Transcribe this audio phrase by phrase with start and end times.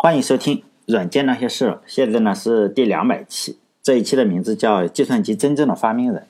[0.00, 3.58] 欢迎收听《软件那些事》，现在呢是第两百期。
[3.82, 6.22] 这一期的名字叫《计算机真正的发明人》。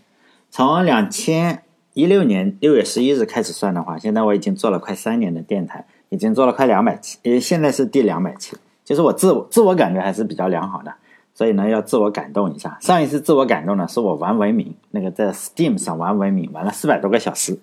[0.51, 7.19] 从两千一六年六月十一日开始算的话，现在我已经做了快三年的电台，已经做了快两百期。
[7.25, 10.95] 呃，现在是第两百期，就是我自我自我感觉还是比较良好的，
[11.35, 12.79] 所以呢要自我感动一下。
[12.81, 17.59] 上一次自我感动呢，是我玩文明，那个在 Steam 上玩文明，玩了四百多个小时，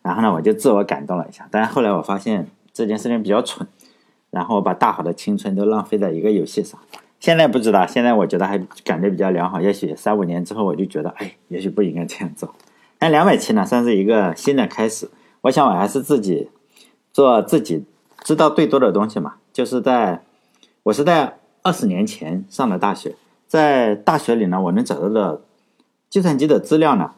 [0.00, 1.46] 然后呢我就自我感动了一下。
[1.50, 3.68] 但是后来我发现这件事情比较蠢。
[4.34, 6.78] 然后把大好的青春都浪费在一个游戏上，
[7.20, 9.60] 现在不知道，现在我觉得还感觉比较良好。
[9.60, 12.52] 也许三五年之后，我就觉得，哎，也许不应该这样做。
[12.98, 15.08] 但两百期呢，算是一个新的开始。
[15.42, 16.50] 我想我还是自己
[17.12, 17.84] 做自己
[18.24, 19.34] 知道最多的东西嘛。
[19.52, 20.22] 就是在
[20.82, 23.14] 我是在二十年前上的大学，
[23.46, 25.42] 在大学里呢，我能找到的
[26.10, 27.12] 计算机的资料呢，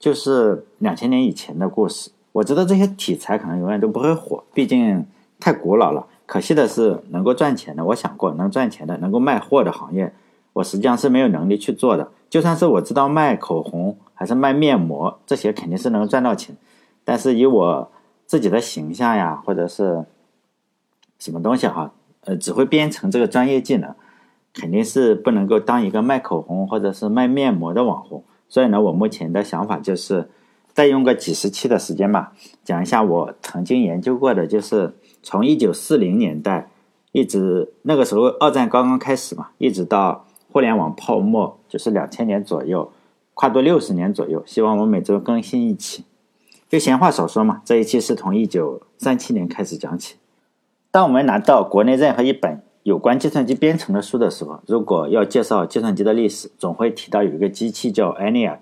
[0.00, 2.10] 就是两千年以前的故事。
[2.32, 5.06] 我知道这些题材可能永远都不会火，毕竟
[5.38, 6.06] 太古老了。
[6.32, 10.14] 可惜的是，能够赚钱的，我想过能赚钱的、能够卖货的行业，
[10.54, 12.10] 我实际上是没有能力去做的。
[12.30, 16.56] 就算是我知道卖口红还是卖面膜，这些肯定是能赚到钱，
[17.04, 17.92] 但是以我
[18.24, 20.06] 自己的形象呀，或者是
[21.18, 21.92] 什么东西哈，
[22.24, 23.94] 呃，只会编程这个专业技能，
[24.54, 28.24] 肯定是不能够当一个卖口红或者是卖面膜的网红。
[28.48, 30.30] 所以呢，我目前的想法就是
[30.72, 32.32] 再用个几十期的时间吧，
[32.64, 34.94] 讲一下我曾经研究过的，就是。
[35.24, 36.68] 从一九四零年代
[37.12, 42.90] 一直那个时候，二战刚刚开始嘛，一直到互联网泡沫，就是两千年左右，
[43.32, 44.42] 跨度六十年左右。
[44.44, 46.02] 希望我每周更新一期。
[46.68, 50.16] 就闲话少说嘛，这一期是从一九三七年开始讲起。
[50.90, 58.58] 当我们拿到国内任何一本有关计算机编程的书的时候，如果要介绍计算机的历史，总会提到有一个机器叫 ENIAC。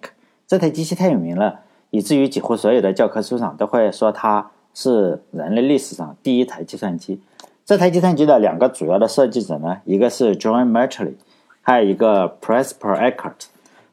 [0.46, 4.50] 这台机器太有名了，以至于几乎所有的教科书上都会说它。
[4.72, 7.20] 是人类历史上第一台计算机。
[7.66, 11.16] 这台计算机的两个主要的设计者呢，一个是 John m e r c h l e y
[11.60, 13.46] 还有一个 Presper Eckert。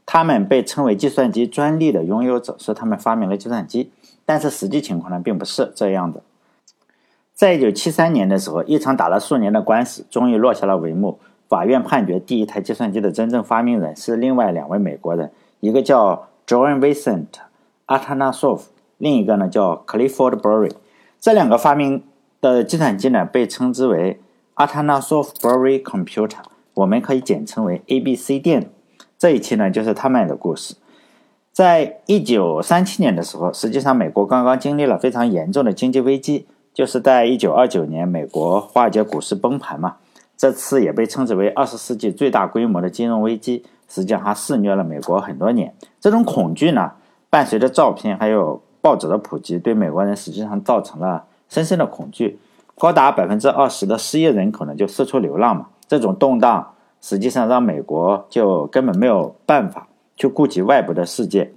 [0.06, 3.92] 他们被称为计算机专利的拥有者，说他们发明了计算机。
[4.24, 6.22] 但是实际情况呢，并不是这样的。
[7.34, 11.18] 在一九七三年的时候，一场打了数年的官司终于落下了帷幕。
[11.50, 17.26] 法院判决，第一台计算机的真正发明人是另外两位美国人，一个叫 John Vincent
[17.88, 18.64] Atanasoff。
[18.98, 20.72] 另一个呢叫 Clifford Bury，
[21.20, 22.04] 这两个发明
[22.42, 24.20] 的计算机呢被称之为
[24.56, 26.38] Atanasoff Bury Computer，
[26.74, 28.68] 我们可以简称为 ABC 电脑。
[29.18, 30.76] 这一期呢就是他们的故事。
[31.52, 39.98] 在一九三七年的时候，实际上美国刚刚经历了非常严重的经济危机，就是在一九二九年美国华尔街股市崩盘嘛。
[40.38, 45.74] 这次也被称之为二十世纪最大规模的金融危机，实际上它肆虐了美国很多年。
[46.00, 46.92] 这种恐惧呢，
[47.30, 48.62] 伴随着照片还有。
[48.80, 52.40] 报纸的普及对美国人实际上造成了深深的恐惧，
[52.78, 55.68] 高达百分之二十的失业人口呢就四处流浪嘛。
[55.90, 61.52] 这种动荡实际上让美国就根本没有办法去顾及外部的世界。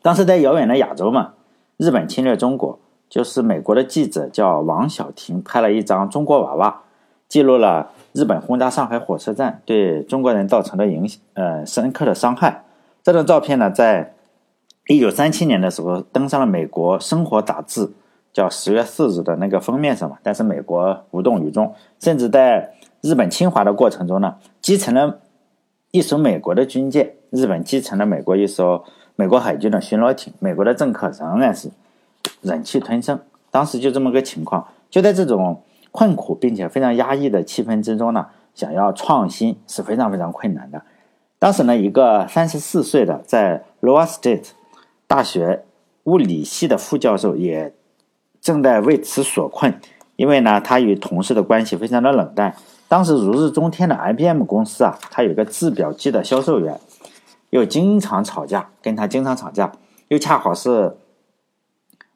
[0.00, 1.32] 当时在遥远的亚洲嘛，
[1.76, 6.82] 日本侵略中国，就是美国的记者叫王小婷拍了一张中国娃娃，
[7.26, 12.62] 记录了日本轰炸上海火车站对中国人造成的影响，呃，深刻的伤害。
[13.02, 14.14] 这张照片呢在。
[14.88, 17.92] 一九三七年的时候，登上了美国生活杂志，
[18.32, 20.18] 叫十月四日的那个封面上嘛。
[20.24, 25.20] 但是美国无动于衷，甚至在日本侵华的过程中呢，击沉了
[25.92, 28.82] 一艘美国的军舰，日本击沉了美国一艘
[29.14, 30.34] 美国海军的巡逻艇。
[30.40, 31.70] 美国的政客仍然是
[32.40, 33.20] 忍气吞声。
[33.52, 35.62] 当时就这么个情况，就在这种
[35.92, 40.82] 困苦并且非常压抑的气氛之中呢，想要创新是非常非常困难的。
[41.38, 44.48] 当时呢，一个三十四岁的在 Lower State。
[45.12, 45.66] 大学
[46.04, 47.74] 物理系的副教授也
[48.40, 49.78] 正在为此所困，
[50.16, 52.56] 因为呢，他与同事的关系非常的冷淡。
[52.88, 56.80] 当时如日中天的 IBM 公司啊，他有一个制表机的销售员，
[57.50, 59.72] 又经常吵架，跟他经常吵架，
[60.08, 60.96] 又恰好是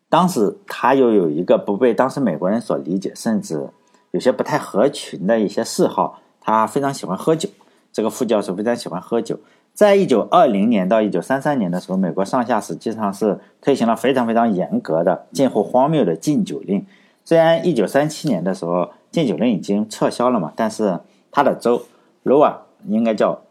[0.08, 3.68] 当时他又有一个不被当时美国人所理解，甚至
[4.12, 7.50] 有些不太合群的一些嗜好，他非常喜欢喝酒。
[7.92, 9.38] 这个副教授非常喜欢喝酒。
[9.76, 16.86] 在一九二零年到一九三三年的时候，美国上下实际上是推行了非常非常严格的、近乎荒谬的禁酒令。
[17.26, 21.00] 虽然一九三七年的时候禁酒令已经撤销了嘛，但是
[21.30, 21.82] 它的州，
[22.22, 23.42] 罗瓦应该叫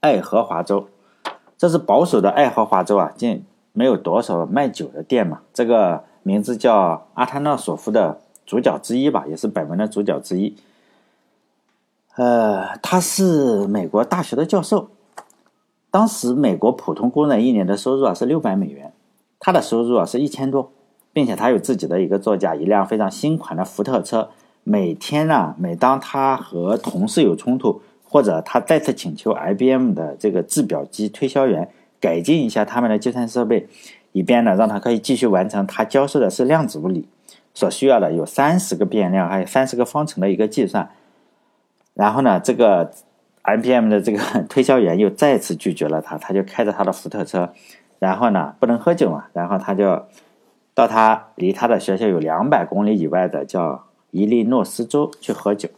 [0.00, 0.88] 爱荷华州，
[1.56, 3.42] 这是保守的爱荷华州啊，竟
[3.72, 5.40] 没有多少卖酒的店嘛。
[5.54, 10.54] 这个名字叫阿塔纳索夫的主角之一吧，也是本文的主角之一。
[12.16, 14.90] 呃，他是美国大学的教授。
[15.92, 18.94] 当时美国普通工人一年的收入啊是六百美元，
[19.38, 20.72] 他的收入啊是一千多，
[21.12, 24.30] 并且他有自己的一个座驾，一辆非常新款的福特车，
[24.64, 31.68] 每天呢，每当他和同事有冲突，或者他再次请求 IBM 的这个制表机推销员
[32.00, 33.68] 改进一下他们的计算设备，
[34.12, 37.06] 以便呢让他可以继续完成他教授的是量子物理
[37.52, 40.88] 所需要的有三十个变量还有三十个方程的一个计算。
[41.92, 42.90] 然后呢，这个
[43.44, 44.18] IBM 的这个
[44.48, 47.50] 推销员又再次拒绝了他，他就开着他的福特车，
[47.98, 50.04] 然后呢不能喝酒嘛，然后他就
[50.74, 55.68] 到他离他的学校有两百公里以外的叫伊利诺斯州去喝酒。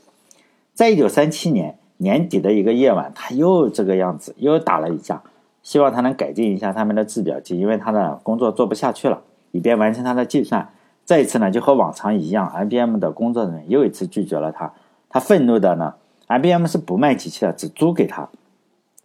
[0.75, 5.23] 在一九三七年年底的一个夜晚，他又这个样子，又打了一架，
[5.63, 9.23] 希望他能改进一下他们的制表机，因为他的工作做不下去了，
[9.53, 10.69] 以便完成他的计算。
[11.07, 14.73] 这一次呢，就和往常一样，IBM 的工作人员又一次拒绝了他。
[15.09, 15.95] 他愤怒的呢。
[16.29, 18.29] IBM 是不卖机器的，只租给他。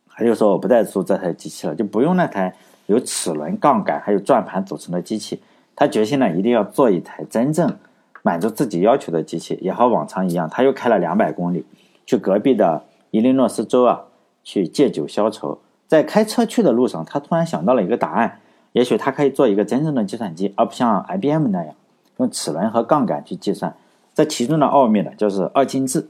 [0.07, 2.53] 他就说：“我不再租这台机器了，就不用那台
[2.87, 5.41] 由齿轮、杠杆还有转盘组成的机器。”
[5.75, 7.77] 他决心呢，一定要做一台真正
[8.21, 9.57] 满足自己要求的机器。
[9.61, 11.65] 也和往常一样，他又开了两百公里
[12.05, 14.01] 去隔壁的伊利诺斯州啊，
[14.43, 15.59] 去借酒消愁。
[15.87, 18.39] 在开车去的路上，他突然想到了一个答案：
[18.73, 21.73] 也许他可以做一个真正的计算机，而不像 IBM 那样
[22.17, 23.73] 用齿轮和杠杆去计算。
[24.13, 26.09] 这其中的奥秘呢，就是二进制。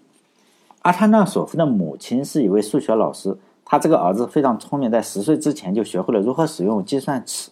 [0.90, 7.52] 阿塔纳索夫的母亲是一位数学老师，他这个儿子非常聪明，在十岁之前就学会了如何使用计算尺。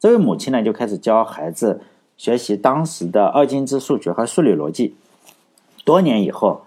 [0.00, 1.82] 这位母亲呢，就开始教孩子
[2.16, 4.96] 学习当时的二进制数学和数理逻辑。
[5.84, 6.62] 多年以后，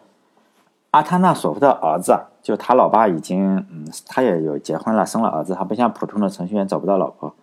[0.91, 7.33] 阿塔纳索夫的儿子，就他老爸已经，嗯，他也有结婚了，生了儿子，他不像普通的程序员找不到老婆。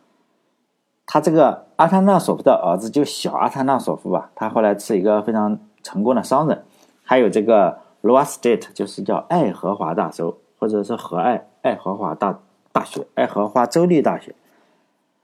[1.07, 6.63] 他这个阿塔纳索夫的儿子就小阿塔纳索夫吧，他后来是一个非常成功的商人，
[7.03, 7.83] 还有这个。
[8.05, 12.39] Loa State 就是叫爱荷华大州，或者是和爱爱荷华大
[12.71, 14.35] 大学、爱荷华州立大学，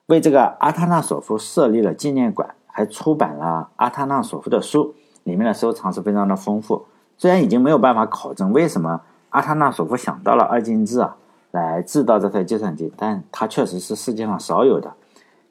[0.07, 4.95] 为这个阿塔纳索夫设立了纪念馆，还出版了阿塔纳索夫的书，
[5.25, 6.87] 里面的收藏是非常的丰富。
[7.19, 11.19] 虽然已经没有办法考证为什么阿塔纳索夫想到了二进制啊
[11.51, 14.95] 来制造这台计算机，但他确实是世界上少有的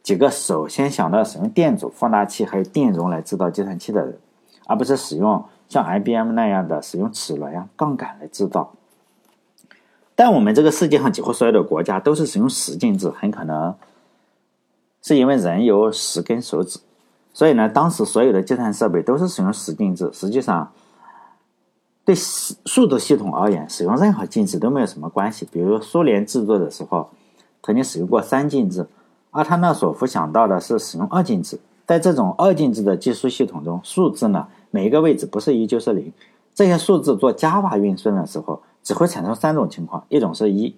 [0.02, 4.18] 几个首先想到使用电阻、放大器还有电容来制造计算器的人，
[4.66, 5.46] 而不是使用。
[5.70, 8.74] 像 IBM 那样的使用齿轮呀、杠杆来制造，
[10.16, 13.76] 但我们这个世界上几乎所有的国家都是使用十进制，很可能
[15.04, 16.80] 是因为人有十根手指，
[17.34, 20.10] 所以呢，当时所有的计算设备都是使用十进制。
[20.12, 20.72] 实际上，
[22.04, 25.48] 对数数字系统而言，使用任何进制都没有什么关系。
[25.52, 27.12] 比如苏联制作的时候，
[27.62, 28.88] 曾经使用过三进制，
[29.30, 31.60] 阿塔纳索夫想到的是使用二进制。
[31.86, 34.48] 在这种二进制的计数系统中，数字呢？
[34.72, 36.12] 每一个位置不是一就是零，
[36.54, 40.76] 这些数字做 Java 运算的时候，只会产生三种情况：一种是一，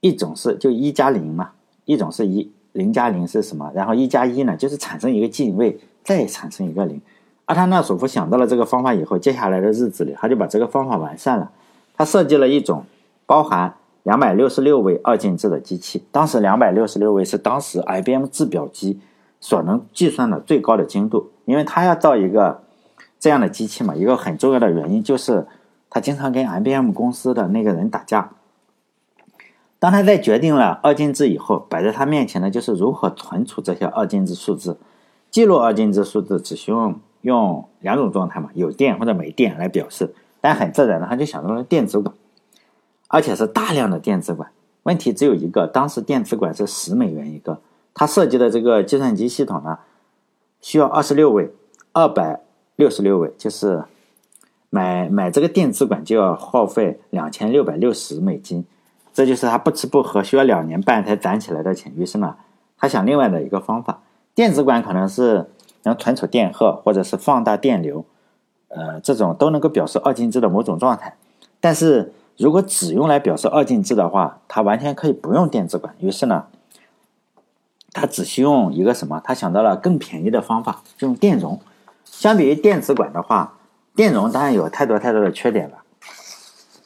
[0.00, 1.52] 一种是就一加零嘛；
[1.84, 3.70] 一种是一，零加零是什么？
[3.74, 7.00] 然后一加一呢，就是产生一个进位，再产生一个零。
[7.46, 11.50] 阿塔纳索夫想到了这个方法以后，接下来的日子里，他就把这个方法完善了。
[11.96, 12.84] 他设计了一种
[13.24, 16.04] 包含两百六十六位二进制的机器。
[16.12, 19.00] 当时两百六十六位是当时 IBM 制表机
[19.40, 22.65] 所能计算的最高的精度，因为他要造一个。
[23.18, 25.46] 这样的机器嘛，一个很重要的原因就是
[25.90, 28.30] 他经常跟 IBM 公司的那个人打架。
[29.78, 34.78] 当他在决定了二进制以后，摆在他面前的就是如何存储这些二进制数字。
[35.30, 40.14] 记录二进制数字只需要用两种状态嘛，有电或者没电来表示。
[40.40, 42.14] 但很自然的，他就想到了电子管，
[43.08, 44.50] 而且是大量的电子管。
[44.84, 47.60] 问题只有一个，当时电子管是十美元一个。
[47.92, 49.78] 他设计的这个计算机系统呢，
[50.60, 51.52] 需要二十六位，
[51.92, 52.40] 二百。
[52.76, 53.82] 六十六位，就是
[54.70, 58.64] 买买这个电子管就要耗费两千六百六十美金，
[59.12, 61.92] 这就是他不吃不喝需要两年半才攒起来的钱。
[61.96, 62.36] 于是呢，
[62.78, 64.02] 他想另外的一个方法，
[64.34, 65.48] 电子管可能是
[65.84, 68.04] 能存储电荷或者是放大电流，
[68.68, 71.16] 呃，这种都能够表示二进制的某种状态。
[71.60, 75.94] 但是如果只用来表示二进制的话，它完全可以不用电子管。
[75.98, 76.44] 于是呢，
[77.92, 79.22] 他只需用一个什么？
[79.24, 81.58] 他想到了更便宜的方法，用电容。
[82.18, 83.58] 相比于电子管的话，
[83.94, 85.76] 电容当然有太多太多的缺点了，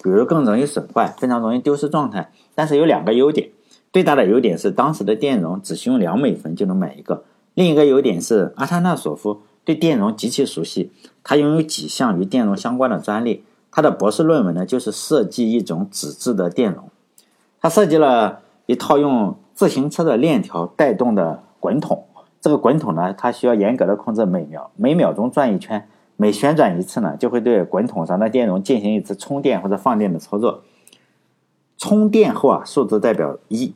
[0.03, 2.33] 比如更容易损坏，非常容易丢失状态。
[2.57, 3.49] 但是有两个优点，
[3.93, 7.23] 最大的优点是当时的电容只需用两美分就能买一个；
[7.55, 10.91] 另一个优点是阿塔纳索夫对电容极其熟悉，
[11.23, 13.45] 他拥有几项与电容相关的专利。
[13.71, 16.91] 他的博士论文呢，就是设计一种纸质的电容。
[17.61, 22.05] 他设计了一套用自行车的链条带动的滚筒。
[22.41, 30.63] 这个滚筒呢，它需要严格的控制每秒每秒钟转一圈，每旋转一次呢，就会对滚筒上的电容进行一次充电或者放电的操作。
[31.77, 33.75] 充电后啊，数字代表一，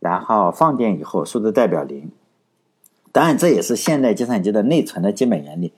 [0.00, 2.10] 然后放电以后，数字代表零。
[3.12, 5.72] 当然，这也是现代计算机的内存的基本原理。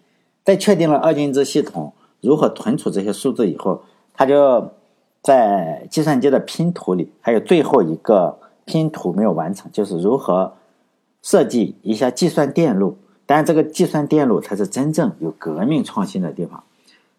[0.44, 3.82] 在确定了二进制系统如何存储这些数字以后，
[4.14, 4.70] 它就
[5.22, 10.54] 在计算机的拼图里还有最后一个拼图没有完成，就是如何
[11.22, 12.98] 设计一下计算电路。
[13.26, 16.64] 但这个计算电路才是真正有革命创新的地方。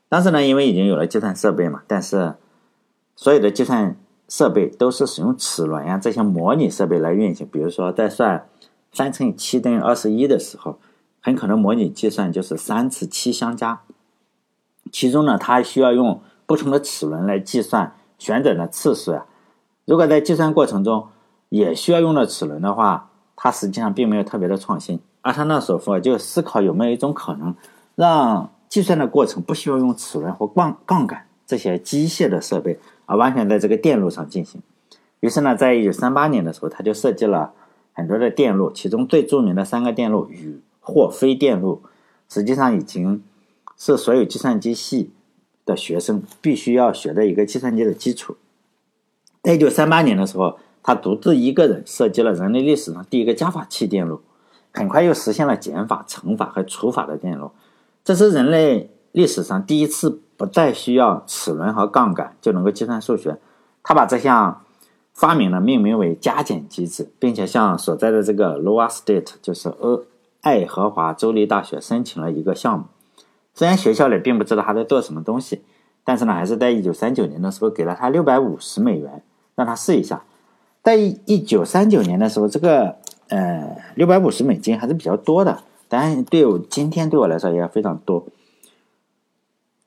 [0.10, 2.36] 当时呢，因为已经有了计算设备嘛，但是
[3.16, 3.96] 所有的计算
[4.28, 7.48] 设备都是使用齿轮呀这些模拟设备来运行。
[7.50, 8.46] 比如说，在算
[8.92, 10.80] 三乘以七等于二十一的时候，
[11.22, 13.80] 很可能模拟计算就是三次七相加。
[14.92, 19.26] 其中呢，它需要用不同的齿轮来计算旋转的次数呀。
[19.86, 21.08] 如果在计算过程中
[21.48, 23.11] 也需要用到齿轮的话，
[23.44, 25.00] 它实际上并没有特别的创新。
[25.22, 27.56] 阿塔纳索夫就思考有没有一种可能，
[27.96, 34.62] 让计算的过程不需要用齿轮或杠杠杆这些机械的设备，而完全在这个电路上进行。
[35.22, 37.54] 于是呢，在一九三八年的时候，他就设计了
[37.94, 41.82] 很多的电路，其中最著名的三个电路与或非电路，
[42.30, 43.24] 实际上已经
[43.76, 45.10] 是所有计算机系
[45.66, 48.38] 的学生必须要学的一个计算机的基础。
[49.42, 54.22] 在一九三八年的时候，他独自一个人设计了人类历史上第一个加法器电路。
[54.74, 57.52] 很快又实现了减法、乘法和除法的电路，
[58.06, 63.38] 这是人类历史上第一次不再需要齿轮和杠杆就能够计算数学。
[63.84, 64.62] 他把这项
[65.14, 70.06] 发明呢命名为加减机制，并且向所在的这个 Iowa State，就是俄
[70.40, 72.86] 爱荷华州立大学申请了一个项目。
[73.54, 75.62] 虽然学校里并不知道他在做什么东西，
[76.06, 79.22] 但是呢，还是在一九三九年的时候给了他六百五十美元，
[79.56, 80.24] 让他试一下。
[80.84, 82.98] 在一九三九年的时候，这个。
[83.32, 88.26] 呃，六百五十美金还是比较多的，当然对我今天对我来说也非常多。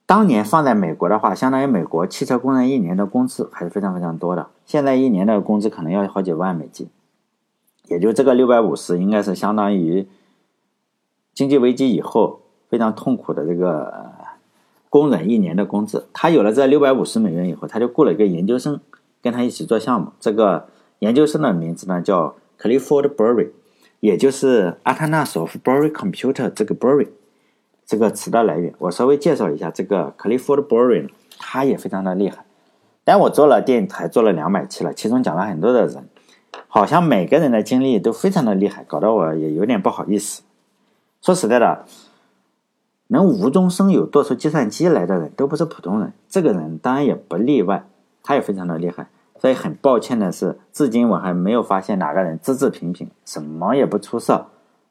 [0.07, 4.49] 当年放在美国的话，相当于美国汽车工人一年的工资还是非常非常多的。
[4.65, 6.89] 现在一年的工资可能要好几万美金，
[7.89, 10.09] 也就这个六百五十，应该是相当于
[11.35, 14.11] 经济危机以后非常痛苦的这个
[14.89, 16.07] 工人一年的工资。
[16.15, 18.81] 他有了这六百五十美元以后，他就雇了一个研究生
[19.21, 20.13] 跟他一起做项目。
[20.19, 20.69] 这个
[21.05, 22.35] 研究生的名字呢叫。
[22.57, 23.51] Clifford Bury，
[24.01, 27.09] 也就是阿特纳索夫 Bury Computer 这个 Bury
[27.85, 32.47] 这个词的来源，我稍微介绍一下这个 Clifford Bury，他也非常的厉害。
[33.03, 36.09] 但我做了电台做了两百期了，其中讲了很多的人，
[36.69, 40.43] 好像每个人的经历都非常的厉害，搞得我也有点不好意思。
[41.21, 41.85] 说实在的，
[43.09, 47.85] 能无中生有做出计算机来的人都不是普通人，这个人当然也不例外，
[48.23, 49.09] 他也非常的厉害。
[49.45, 54.47] 所以很抱歉的是，至今我还没有发现哪个人资质平平，什么也不出色，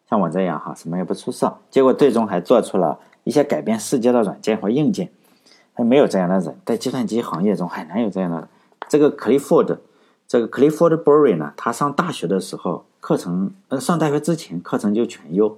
[0.08, 5.10] 像我这样哈，什么也不出色，结果最终还做出了一些改变世界的软件和硬件。
[5.74, 8.48] 还没有这样的人，在计算机行业中很难有这样的。
[8.88, 9.80] 这个 Clifford，
[10.28, 15.58] 这个 Clifford Bury 呢，他上大学的时候课程，呃，上大学之前课程就全优。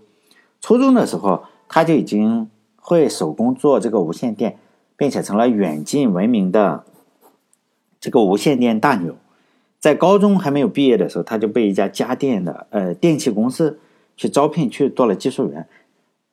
[0.61, 4.57] 初中的时候他就已经会手工做这个无线电，
[4.95, 6.85] 并且成了远近闻名的。
[8.05, 9.15] 这个无线电大牛，
[9.79, 13.79] 在高中还没有毕业的时候，他就被一家家电的呃电器公司
[14.15, 15.67] 去招聘去做了技术员，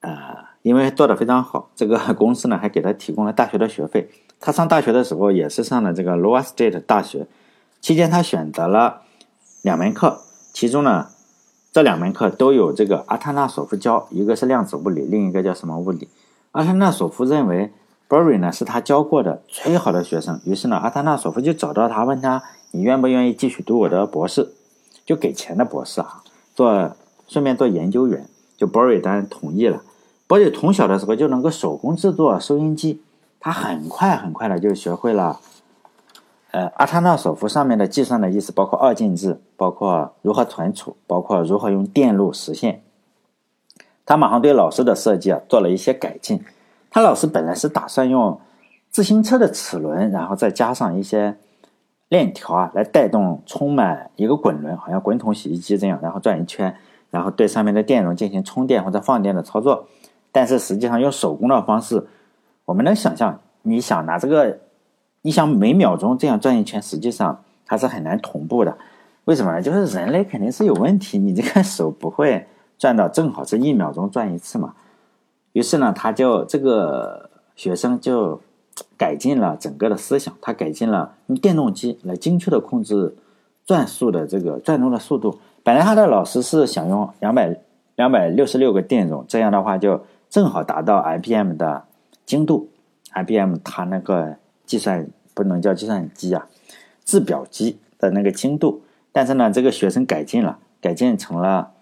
[0.00, 4.10] 啊，因为做的非常好，这个公司呢还给他提供了大学的学费。
[4.38, 7.26] 他上大学的时候也是上了这个 Iowa State 大学，
[7.80, 9.00] 期间他选择了
[9.62, 10.20] 两门课，
[10.52, 11.06] 其中呢
[11.72, 16.10] 这两门课都有这个阿特纳索夫教，一个是量子物理，另一个叫什么物理？
[16.50, 17.72] 阿特纳索夫认为。
[18.12, 22.42] Burry 呢是他教过的最好的学生，于是呢，阿塔纳索夫就找到他，问他
[22.73, 24.52] ：“你愿不愿意继续读我的博士？
[25.07, 26.23] 就给钱的博士啊，
[26.54, 26.95] 做
[27.26, 28.28] 顺便做研究员。”
[28.59, 29.83] 就 Burry 当然同意了。
[30.28, 33.00] Burry 从小的时候就能够手工制作收音机，
[33.40, 35.40] 他很快很快的就学会了，
[36.50, 42.83] 呃，阿塔纳索夫上面的计算的意思，包括二进制，包括如何存储，包括如何用电路实现。
[44.04, 46.45] 他马上对老师的设计啊做了一些改进。
[46.94, 48.38] 他老师本来是打算用
[48.90, 51.34] 自行车的齿轮，然后再加上一些
[52.11, 56.76] 链条啊，来带动充满一个滚轮，好像滚筒洗衣机这样，然后转一圈，
[57.11, 59.87] 然后对上面的电容进行充电或者放电的操作。
[60.30, 62.06] 但是实际上用手工的方式，
[62.66, 64.58] 我们能想象，你想拿这个，
[65.22, 68.76] 你想每秒钟这样转一圈，实际上它是很难同步的。
[69.25, 69.62] 为什么呢？
[69.62, 72.46] 就是人类肯定是有问题，你这个手不会
[72.76, 74.75] 转到正好是一秒钟转一次嘛。
[75.52, 78.40] 于是呢，他就这个学生就
[78.97, 83.14] 改进了整个的思想，他改进了用电动机来精确的控制
[83.66, 85.38] 转速的这个转动的速度。
[85.62, 87.59] 本来他的老师是想用两百
[87.97, 91.85] 两百六十六个电容，这样的话就正好达到 IBM 的
[92.25, 92.71] 精度。
[93.12, 96.49] IBM 它那个计算不能叫计算机啊，
[97.04, 98.80] 制表机的那个精度。
[99.12, 101.73] 但是呢，这个学生改进了，改进成了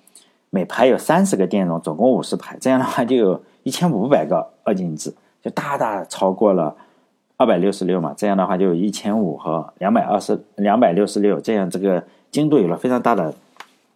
[0.51, 3.41] 每排有三十个电容，总共五十排，这样的话就有。
[3.63, 6.77] 一千五百个二进制，就大大超过了
[7.37, 8.15] 二百六十六嘛。
[8.17, 13.35] 这样的话就有一千五和两百二十两百六十六，这样这个精度有了非常大的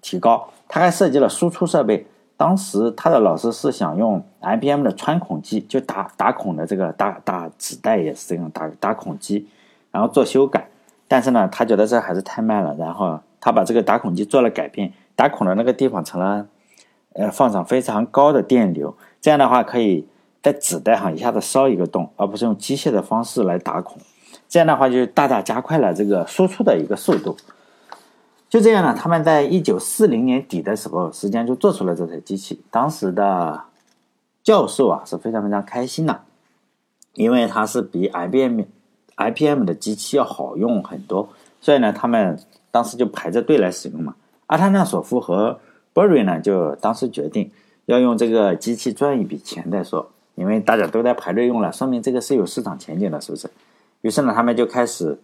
[0.00, 0.49] 提高。
[0.68, 2.06] 他还设计了输出设备。
[2.37, 9.47] 当时他的老师是想用 IBM 的穿孔机，就打打孔的这个打打纸袋也是这样打打孔机，
[9.92, 10.68] 然后做修改。
[11.06, 16.44] 但是呢，他觉得这还是太慢了，然后他把这个打孔机做了改变，打孔的那个地方成了，
[17.14, 20.06] 呃，放上非常高的电流，这样的话可以
[20.42, 23.99] 在纸袋上一下子烧一个洞，而不是用机械的方式来打孔。
[24.49, 27.37] 这样的话就大大加快了这个输出的一个速度。
[28.49, 32.62] 就这样呢，他们在一九四零年底的时候，实际上就做出了这台机器。
[32.71, 33.64] 当时的
[34.42, 36.21] 教授啊是非常非常开心的，
[37.14, 38.62] 因为它是比 IBM、
[39.16, 41.28] IBM 的机器要好用很多，
[41.61, 42.38] 所以呢，他们
[42.71, 44.14] 当时就排着队来使用嘛。
[44.47, 45.59] 阿塔纳索夫和
[45.94, 47.50] Berry 呢，就当时决定
[47.86, 53.48] 要用这个机器赚一笔钱再说，因为大家都在排队用了，说明这个是有市场前景的，是不是？
[54.00, 55.18] 于是呢，他们就开始。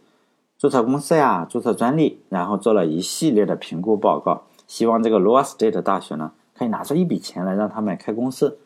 [0.58, 8.58] 注册公司呀，注册专利，然后做了一系列的评估报告，希望这个 Iowa State 大学呢可以拿出一笔钱来让他们开公司。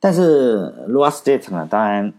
[0.00, 2.12] 但是 Iowa State 呢，当然，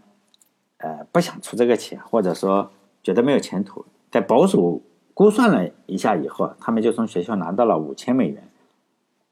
[0.78, 2.70] 呃，不想出这个钱，或者说
[3.02, 3.84] 觉得没有前途。
[4.10, 4.80] 在保守
[5.12, 8.48] 估算了一下以后，他们就从学校拿到了五千美元，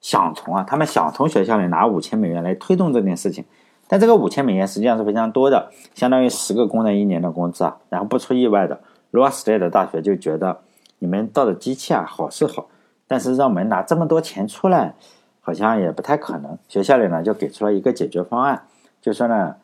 [0.00, 3.44] 想从啊，他们想从学校里拿五千美元来推动这件事情。
[3.88, 7.78] 但这个五千美元实际上是非常多的，相当于十个工人一年的工资啊。
[7.88, 8.80] 然后不出意外的。
[9.10, 10.60] 罗斯特的大学就觉得
[11.00, 12.68] 你们造的机器啊好是好，
[13.08, 14.94] 但是让我们拿这么多钱出来，
[15.40, 16.56] 好像也不太可能。
[16.68, 18.62] 学校里呢就给出了一个解决方案，
[19.00, 19.56] 就说呢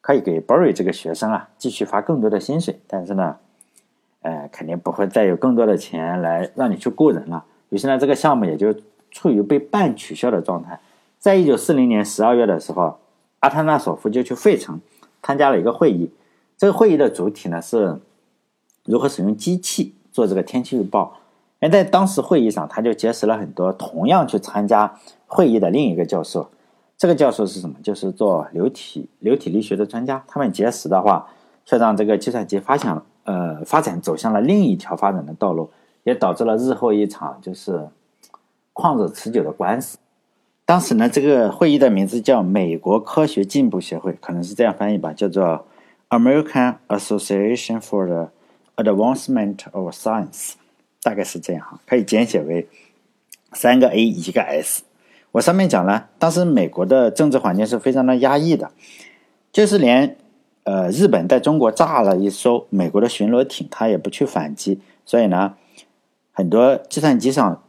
[0.00, 3.38] 可以给 Berry 这个学生啊继续发更多的薪水，但是呢，
[4.22, 7.44] 呃肯定不会再有更多的钱来让你去雇人了。
[7.70, 8.72] 于是呢这个项目也就
[9.10, 10.80] 处于被半取消的状态。
[11.18, 12.98] 在一九四零年十二月的时候，
[13.40, 14.80] 阿塔纳索夫就去费城
[15.22, 16.10] 参加了一个会议，
[16.56, 17.98] 这个会议的主体呢是。
[18.86, 21.14] 如何使用机器做这个天气预报？
[21.60, 26.50] 而在当时会议上，他就结识了很多同样去参加会议的另一个教授。
[26.96, 27.76] 这个教授是什么？
[27.82, 30.24] 就是做流体流体力学的专家。
[30.26, 31.28] 他们结识的话，
[31.66, 35.70] 却让这个计算机发展呃发展走向了另一条发展的道路，
[36.04, 37.86] 也导致了日后一场就是
[38.72, 39.98] 旷日持久的官司。
[40.64, 45.66] 当时呢，这个会议的名字叫美国科学进步协会，可能是这样翻译吧，叫做
[46.08, 48.30] American Association for the
[48.76, 50.52] Advancement of Science，
[51.02, 52.68] 大概是这样哈，可以简写为
[53.52, 54.84] 三个 A 一个 S。
[55.32, 58.70] 我上面讲了，当时美国的政治环境是非常的压抑的，
[59.52, 60.16] 就是连
[60.62, 64.80] 呃日本在中国炸了一艘美国的巡逻艇，他也不去反击。
[65.04, 65.54] 所以呢，
[66.32, 67.62] 很多计算机上、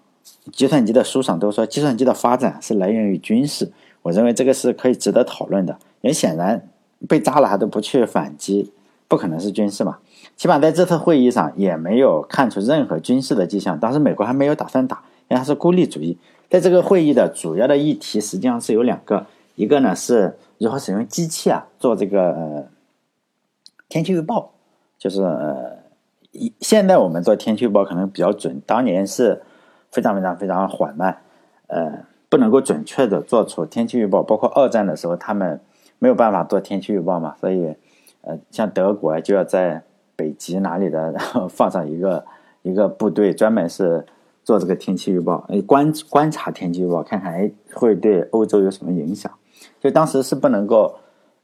[0.52, 3.72] 计算机的书上都说，计算机的发展是来源于军事。
[4.02, 5.78] 我认为这个是可以值得讨论的。
[6.02, 6.68] 也显然
[7.08, 8.72] 被炸了，还都不去反击，
[9.08, 10.00] 不可能是军事嘛。
[10.36, 13.80] 起码在这次会议上也没有看出任何军事的迹象。
[13.80, 16.18] 当时美国还没有打算打，因为它是孤立主义。
[16.50, 22.68] 在这个会议的主要的议题实际上是有两个，一个呢是如何使用机器啊做这个
[23.88, 24.52] 天气预报，
[24.98, 25.22] 就是
[26.32, 29.42] 一现在我们做天气预报可能比较准，当年是
[29.92, 31.18] 非常非常非常缓慢，
[31.68, 34.24] 呃不能够准确的做出天气预报。
[34.24, 35.60] 包括二战的时候，他们
[36.00, 37.76] 没有办法做天气预报嘛，所以
[38.22, 39.84] 呃像德国就要在
[40.16, 42.26] 北极哪里的，然 后放上一个
[42.62, 44.06] 一个部队，专门是
[44.44, 49.32] 做这个天气预报，观观察天气预报，看看哎会对欧洲有什么影响。
[49.80, 50.96] 就当时是不能够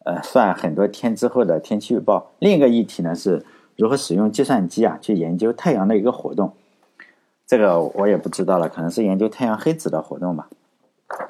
[0.05, 2.31] 呃算很多天之后的天气预报。
[2.39, 6.53] 另一个议题呢是如何使用计算机啊去研究太阳的一个活动，
[7.47, 10.47] 这个我也不知道了，可能是研究太阳黑子的活动吧。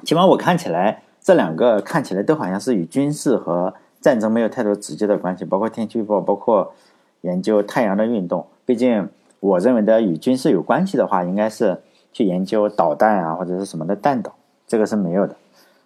[0.04, 6.74] 起码我看起来这两个看起来都好像是与军事和战争没有太多直接的关系，包括天气预报，包括。
[7.22, 11.82] 研究太阳的运动，毕竟我认为的与军事有关系的话，应该是
[12.14, 14.36] 去研究导弹啊或者是什么的弹道，
[14.68, 15.36] 这个是没有的。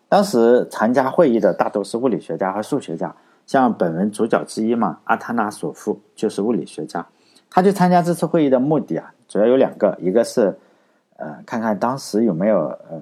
[0.10, 3.16] 当时参加会议的大都是物理学家和数学家，
[3.48, 7.08] 像本文主角之一嘛，阿塔纳索夫就是物理学家。
[7.50, 10.54] 他去参加这次会议的目的啊，主要有两个，一个是
[11.16, 13.02] 呃看看当时有没有呃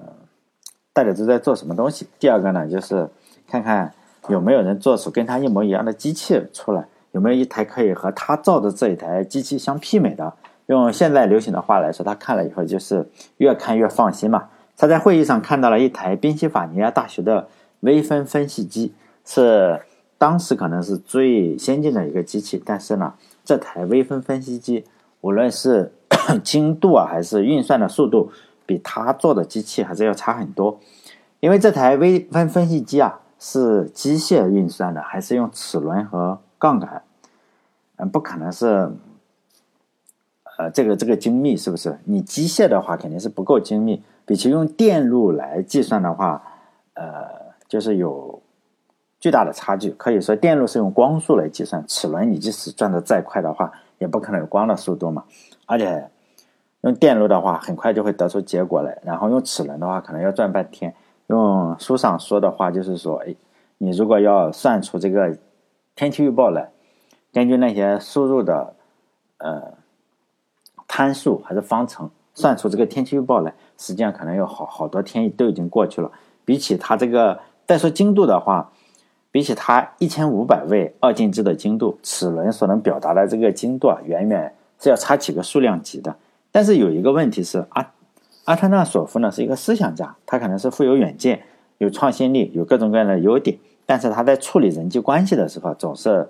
[0.93, 3.09] 大家都在做什么东西，第二个呢就是
[3.47, 3.91] 看看
[4.27, 6.85] 有没有人做出跟他一模一样的机器出来。
[7.13, 10.31] 有没有一台可以和他造的这一台机器相媲美的？
[10.67, 13.03] 用现在流行的话来说，他看了以后就是
[13.37, 14.49] 越看越放心嘛。
[14.77, 17.47] 他在会议上看到了一台宾夕法尼亚大学的
[17.79, 18.93] 微分分析机，
[19.25, 19.81] 是
[20.19, 22.61] 当时可能是最先进的一个机器。
[22.63, 24.85] 但是呢，这台微分分析机
[25.21, 25.91] 无论是
[26.43, 28.31] 精度啊，还是运算的速度，
[28.65, 30.79] 比他做的机器还是要差很多。
[31.39, 37.03] 因为这台微分分析机啊，是机械运算的，还是用齿轮和杠杆？
[37.95, 38.91] 嗯，不可能是，
[40.57, 41.99] 呃，这个这个精密是不是？
[42.05, 46.43] 你机械的话肯定是不够精密，比起用电路来计算的话，
[46.93, 47.25] 呃，
[47.67, 48.41] 就是有
[49.19, 49.91] 巨大的差距。
[49.91, 55.23] 可以说，电路是用光速来计算，齿轮你即使转的再快的话，也不可能有光的速度嘛。
[55.69, 56.09] 而且
[56.81, 60.95] 用电路的话，很快就会得出结果来，然后用齿轮的话，可能要转半天。
[61.27, 63.35] 用书上说的话就是说，哎，
[63.77, 65.37] 你如果要算出这个
[65.95, 66.71] 天气预报来。
[67.31, 68.73] 根据那些输入的
[69.37, 69.73] 呃
[70.87, 76.11] 参数还是方程算出这个天气预报来，实际上可能有好好多天都已经过去了。
[76.43, 78.71] 比起它这个再说精度的话，
[79.29, 86.15] 比起它一千五百位二进制的精度，齿轮所能表达的这个精度啊，远远是要差几个数量级的。
[86.51, 87.91] 但是有一个问题是，阿
[88.45, 91.43] 阿特纳索夫呢是一个思想家，他可能是富有远见、
[91.77, 96.29] 有创新力、有各种各样的优点，但是他在处理人际关系的时候总是。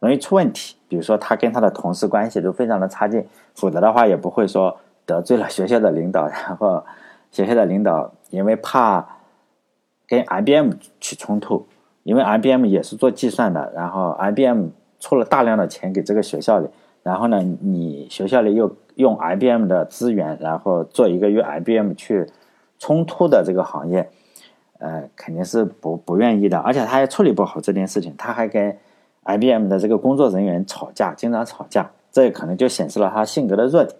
[0.00, 6.86] 容易出问题，比如说他跟他的同事关系都非常的差劲，否则的话也不会说得罪了学校的领导，然后
[7.32, 9.04] 学校的领导因为怕
[10.06, 11.66] 跟 IBM 起冲突，
[12.04, 14.68] 因为 IBM 也是做计算的，然后 IBM
[15.00, 16.68] 出了大量的钱给这个学校里，
[17.02, 22.26] 然后呢，你学校里又用 IBM 的资源，然后做一个与 IBM 去
[22.78, 24.10] 冲突的这个行业，
[24.78, 28.76] 呃，肯定是不不愿意的，而且他也处理不好这件事情，他还跟。
[29.24, 33.94] IBM 的这个工作人员吵架，经常吵架，这可能就显示了他性格的弱点。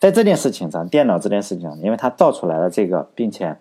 [0.00, 3.56] 在这件事情上，电脑这件事情上，因为他造出来了这个，并且，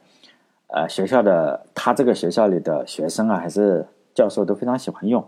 [0.65, 5.24] 呃，学校的他这个学校里的学生啊，还是教授都非常喜欢用。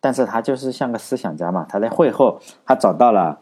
[0.00, 3.38] 但是他就是像个思想家嘛，他在会后他找到了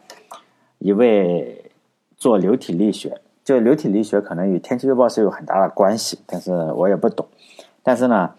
[0.79, 1.71] 一位
[2.15, 7.27] 做流体力学，就流体力学可能与天气预报是有很大的关系，但是我也不懂。
[7.83, 8.31] 但是呢，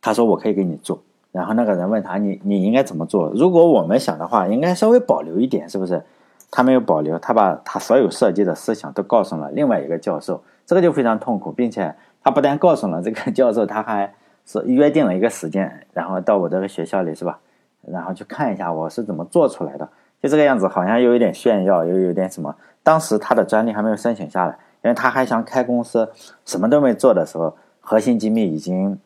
[0.00, 1.00] 他说我可以给你做。
[1.32, 6.02] 然后那个人问他：“你你应该怎么做？”如果我们想的话，应该稍微保留一点，是不是？
[6.50, 14.14] 他没有保留，他把他所有设计的思想都告诉了另外一个教授，这个就非常痛苦，并且他不但告诉了这个 教授，他还
[14.46, 17.38] 是约定了一个时间，然后到我这个学校里，是吧？
[17.82, 19.88] 然后去看一下我是怎么做出来的，
[20.22, 22.54] 就这个样子，好像又有点炫耀，又有点什么。
[22.82, 26.10] 当时他的专利还没有申请下来，因为他还想开公司，
[26.44, 28.98] 什么都没做的时候，核心机密已经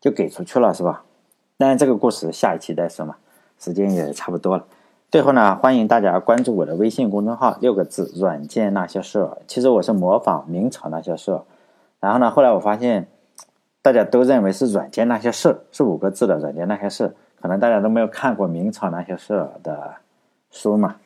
[0.00, 1.04] 就给出去了，是吧？
[1.58, 3.16] 但这个故事下一期再说嘛，
[3.58, 4.64] 时间也差不多了。
[5.10, 9.38] 最后呢，欢迎大家关注我的微信公众号，六个字“软件那些事儿”。
[9.46, 11.42] 其实我是模仿明朝那些事儿，
[11.98, 13.08] 然后呢，后来我发现
[13.82, 19.94] 大家都认为是“软件那些事”是五个字的“软件那些事”，可能大家都没有看过明朝那些事儿的
[20.50, 20.96] 书嘛。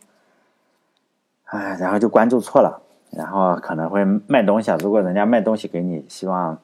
[1.45, 4.79] 哎，然后就关注错了，然后可能会卖东西啊。
[4.81, 6.59] 如果人家卖东西给你，希望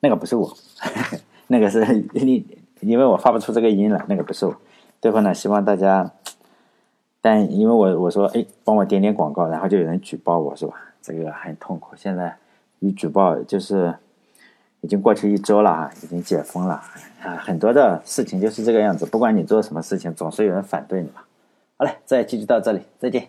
[0.00, 0.52] 那个不是我，
[1.48, 2.46] 那个是你。
[2.80, 4.54] 因为我发不出这个音了，那个不是我。
[5.00, 6.10] 最后呢，希望大家，
[7.22, 10.74] 但因为我我说哎，帮我点点广告，然后就有人举报我是吧？
[11.00, 11.94] 这个很痛苦。
[11.96, 12.36] 现在
[12.80, 13.94] 一举报就是
[14.84, 16.74] 已经过去一周了啊，已经解封了
[17.22, 19.06] 啊，很多的事情就是这个样子。
[19.06, 21.22] 不管你做什么事情，总是有人反对你嘛。
[21.78, 23.28] 好嘞，这一期就到这里，再见。